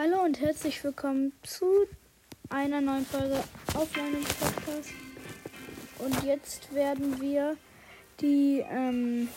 Hallo 0.00 0.22
und 0.22 0.40
herzlich 0.40 0.84
willkommen 0.84 1.32
zu 1.42 1.66
einer 2.50 2.80
neuen 2.80 3.04
Folge 3.04 3.42
auf 3.74 3.96
meinem 3.96 4.22
Podcast. 4.22 4.90
Und 5.98 6.22
jetzt 6.22 6.72
werden 6.72 7.20
wir 7.20 7.56
die, 8.20 8.64
ähm, 8.70 9.28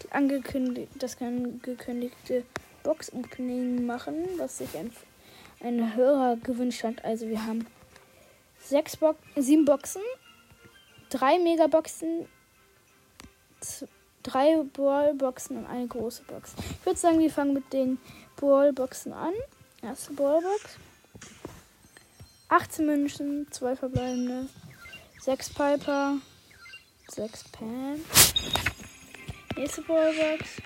die 0.00 0.12
angekündigt, 0.12 0.92
das 1.00 1.20
angekündigte 1.20 2.44
Box-Opening 2.84 3.84
machen, 3.84 4.14
was 4.36 4.58
sich 4.58 4.78
ein, 4.78 4.92
ein 5.58 5.96
Hörer 5.96 6.36
gewünscht 6.36 6.84
hat. 6.84 7.04
Also 7.04 7.26
wir 7.26 7.44
haben 7.44 7.66
sechs 8.60 8.96
Bo 8.96 9.16
sieben 9.34 9.64
Boxen, 9.64 10.02
drei 11.10 11.36
Megaboxen, 11.40 12.26
drei 14.22 14.62
Ballboxen 14.72 15.56
und 15.56 15.66
eine 15.66 15.88
große 15.88 16.22
Box. 16.28 16.54
Ich 16.78 16.86
würde 16.86 17.00
sagen, 17.00 17.18
wir 17.18 17.32
fangen 17.32 17.54
mit 17.54 17.72
den 17.72 17.98
Ballboxen 18.36 19.12
an. 19.12 19.34
Erste 19.86 20.14
Ballbox. 20.14 20.78
18 22.48 22.86
München, 22.86 23.46
2 23.52 23.76
verbleibende. 23.76 24.48
6 25.20 25.50
Piper, 25.50 26.16
6 27.06 27.44
Pam. 27.52 28.00
Nächste 29.56 29.82
Ballbox. 29.82 30.60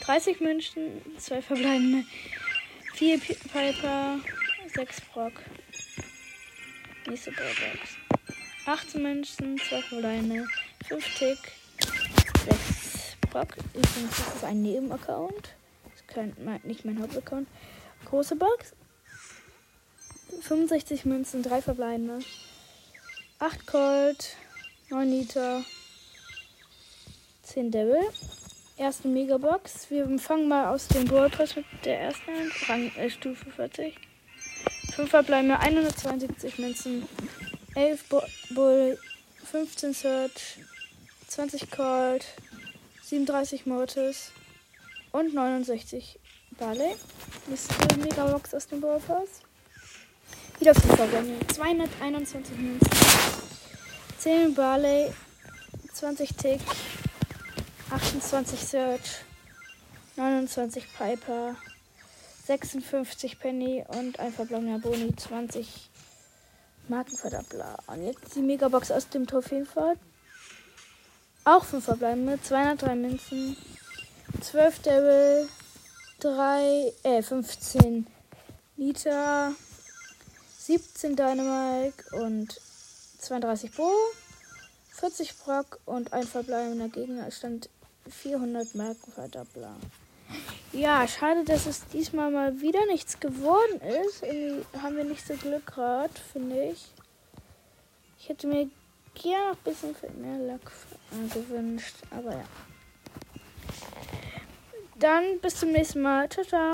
30 0.00 0.40
München, 0.40 1.00
2 1.16 1.42
verbleibende. 1.42 2.04
4 2.94 3.20
Piper, 3.20 4.18
6 4.74 5.00
Brock. 5.12 5.34
Nächste 7.06 7.30
Ballbox. 7.30 7.80
18 8.66 9.00
München, 9.00 9.58
2 9.58 9.82
verbleibende. 9.82 10.48
5 10.88 11.18
Tick, 11.18 11.38
6 12.46 13.16
Brock. 13.30 13.56
Übrigens, 13.74 14.16
das 14.16 14.34
ist 14.34 14.44
ein 14.44 14.60
Nebenaccount. 14.60 15.54
Das 15.84 16.26
ist 16.26 16.64
nicht 16.64 16.84
mein 16.84 17.00
Hauptaccount. 17.00 17.46
Große 18.04 18.36
Box. 18.36 18.72
65 20.42 21.04
Münzen, 21.04 21.42
3 21.42 21.62
verbleibende. 21.62 22.20
8 23.38 23.66
Colt, 23.66 24.36
9 24.90 25.08
Liter, 25.08 25.64
10 27.42 27.70
Devil. 27.70 28.00
Erste 28.76 29.08
Megabox. 29.08 29.90
Wir 29.90 30.18
fangen 30.18 30.48
mal 30.48 30.72
aus 30.72 30.88
dem 30.88 31.06
Ballpass 31.06 31.56
mit 31.56 31.64
der 31.84 32.00
ersten 32.00 32.30
an. 32.30 32.52
Rang, 32.68 32.92
äh, 32.96 33.08
Stufe 33.08 33.50
40. 33.50 33.94
5 34.94 35.10
verbleibende, 35.10 35.58
172 35.58 36.58
Münzen, 36.58 37.08
11 37.74 38.04
Bull, 38.50 38.98
15 39.44 39.92
Search, 39.92 40.58
20 41.26 41.70
Colt, 41.70 42.24
37 43.02 43.66
Mortis 43.66 44.30
und 45.10 45.34
69 45.34 46.18
Barley. 46.58 46.94
Nächste 47.46 47.98
Megabox 47.98 48.54
aus 48.54 48.66
dem 48.68 48.80
Ballpass. 48.80 49.28
Wieder 50.58 50.74
5 50.74 50.96
Verbände. 50.96 51.46
221 51.48 52.56
Münzen. 52.56 52.90
10 54.18 54.54
Barley. 54.54 55.12
20 55.92 56.34
Tick. 56.36 56.60
28 57.90 58.60
Search. 58.60 59.24
29 60.16 60.86
Piper. 60.96 61.56
56 62.46 63.38
Penny 63.38 63.84
und 63.88 64.18
ein 64.20 64.32
verblommener 64.32 64.78
Boni. 64.78 65.14
20 65.16 65.90
Markenverdoppler. 66.88 67.78
Und 67.88 68.06
jetzt 68.06 68.36
die 68.36 68.42
Megabox 68.42 68.90
aus 68.90 69.08
dem 69.08 69.26
Trophäenfahrt. 69.26 69.98
Auch 71.44 71.64
5 71.64 71.84
verbleibende. 71.84 72.40
203 72.40 72.94
Münzen. 72.94 73.56
12 74.40 74.78
Devil. 74.80 75.48
3, 76.24 76.94
äh, 77.02 77.20
15 77.20 78.06
Liter, 78.78 79.52
17 80.58 81.16
Dynamite 81.16 82.02
und 82.12 82.58
32 83.18 83.70
Bo, 83.72 83.90
40 84.92 85.36
Brock 85.44 85.80
und 85.84 86.14
ein 86.14 86.22
verbleibender 86.22 86.88
Gegnerstand 86.88 87.68
400 88.08 88.74
Markenverdoppler. 88.74 89.76
Ja, 90.72 91.06
schade, 91.06 91.44
dass 91.44 91.66
es 91.66 91.86
diesmal 91.88 92.30
mal 92.30 92.58
wieder 92.58 92.86
nichts 92.86 93.20
geworden 93.20 93.82
ist. 93.82 94.22
Irgendwie 94.22 94.64
haben 94.80 94.96
wir 94.96 95.04
nicht 95.04 95.26
so 95.26 95.34
Glück 95.34 95.66
gerade, 95.66 96.14
finde 96.32 96.70
ich. 96.70 96.86
Ich 98.18 98.30
hätte 98.30 98.46
mir 98.46 98.70
gerne 99.14 99.50
noch 99.50 99.58
ein 99.58 99.62
bisschen 99.62 100.22
mehr 100.22 100.38
Lack 100.38 100.72
gewünscht, 101.34 101.96
aber 102.10 102.32
ja. 102.32 102.44
Dann 105.04 105.38
bis 105.38 105.56
zum 105.56 105.70
nächsten 105.70 106.00
Mal. 106.00 106.30
Ciao, 106.30 106.46
ciao. 106.46 106.72